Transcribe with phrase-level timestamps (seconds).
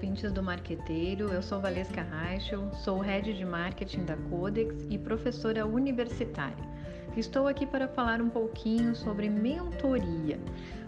[0.00, 1.28] ouvintes do Marqueteiro.
[1.28, 6.64] Eu sou Valesca Reichel, sou head de marketing da Codex e professora universitária.
[7.18, 10.40] Estou aqui para falar um pouquinho sobre mentoria.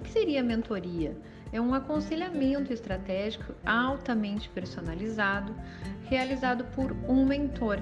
[0.00, 1.16] O que seria mentoria?
[1.52, 5.54] É um aconselhamento estratégico altamente personalizado,
[6.06, 7.80] realizado por um mentor.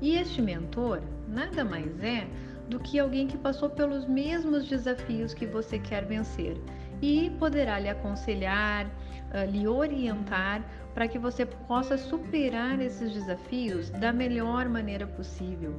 [0.00, 2.26] E este mentor nada mais é
[2.66, 6.56] do que alguém que passou pelos mesmos desafios que você quer vencer
[7.02, 10.62] e poderá lhe aconselhar, uh, lhe orientar
[10.94, 15.74] para que você possa superar esses desafios da melhor maneira possível.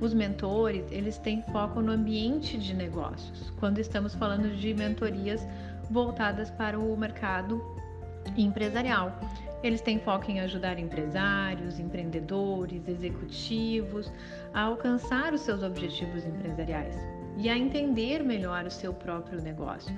[0.00, 3.50] Os mentores, eles têm foco no ambiente de negócios.
[3.58, 5.46] Quando estamos falando de mentorias
[5.90, 7.60] voltadas para o mercado
[8.36, 9.18] empresarial.
[9.62, 14.10] Eles têm foco em ajudar empresários, empreendedores, executivos
[14.54, 16.96] a alcançar os seus objetivos empresariais
[17.36, 19.94] e a entender melhor o seu próprio negócio.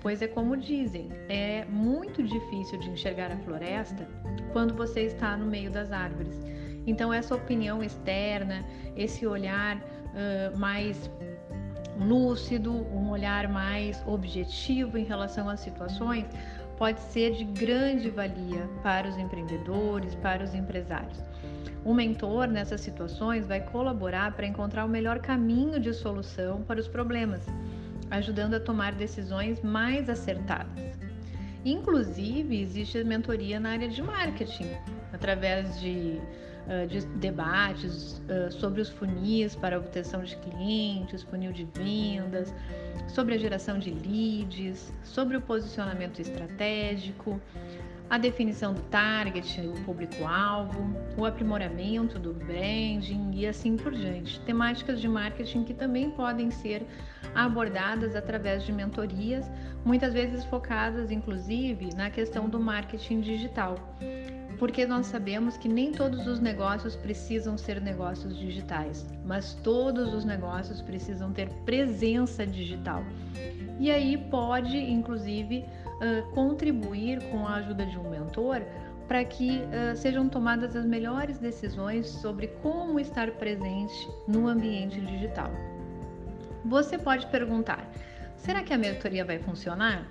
[0.00, 4.06] Pois é como dizem, é muito difícil de enxergar a floresta
[4.52, 6.40] quando você está no meio das árvores.
[6.86, 8.64] Então, essa opinião externa,
[8.96, 11.10] esse olhar uh, mais
[11.98, 16.26] lúcido, um olhar mais objetivo em relação às situações,
[16.78, 21.18] pode ser de grande valia para os empreendedores, para os empresários.
[21.84, 26.88] O mentor nessas situações vai colaborar para encontrar o melhor caminho de solução para os
[26.88, 27.46] problemas,
[28.10, 30.98] ajudando a tomar decisões mais acertadas.
[31.64, 34.70] Inclusive, existe mentoria na área de marketing,
[35.12, 36.20] através de,
[36.88, 42.54] de debates sobre os funis para obtenção de clientes, funil de vendas,
[43.08, 47.40] sobre a geração de leads, sobre o posicionamento estratégico,
[48.08, 54.40] a definição do target, o público-alvo, o aprimoramento do branding e assim por diante.
[54.40, 56.86] Temáticas de marketing que também podem ser
[57.34, 59.50] abordadas através de mentorias,
[59.84, 63.76] muitas vezes focadas inclusive na questão do marketing digital.
[64.58, 70.24] Porque nós sabemos que nem todos os negócios precisam ser negócios digitais, mas todos os
[70.24, 73.02] negócios precisam ter presença digital.
[73.80, 75.64] E aí pode, inclusive,
[76.34, 78.62] contribuir com a ajuda de um mentor
[79.06, 85.50] para que uh, sejam tomadas as melhores decisões sobre como estar presente no ambiente digital.
[86.64, 87.86] Você pode perguntar:
[88.36, 90.06] será que a mentoria vai funcionar?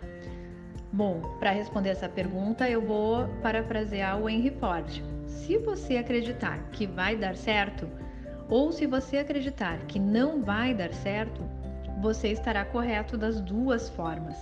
[0.94, 5.02] Bom, para responder essa pergunta, eu vou parafrasear o Henry Ford.
[5.26, 7.90] Se você acreditar que vai dar certo,
[8.48, 11.44] ou se você acreditar que não vai dar certo,
[12.00, 14.38] você estará correto das duas formas.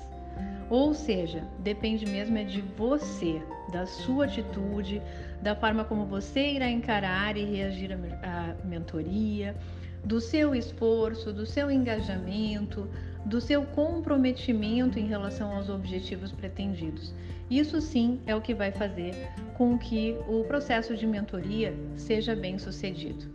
[0.70, 3.42] Ou seja, depende mesmo é de você,
[3.72, 5.02] da sua atitude,
[5.42, 9.56] da forma como você irá encarar e reagir à mentoria,
[10.04, 12.90] do seu esforço, do seu engajamento,
[13.26, 17.14] do seu comprometimento em relação aos objetivos pretendidos.
[17.50, 19.14] Isso sim é o que vai fazer
[19.58, 23.26] com que o processo de mentoria seja bem sucedido.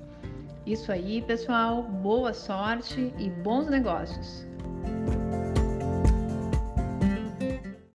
[0.64, 4.45] Isso aí, pessoal, boa sorte e bons negócios!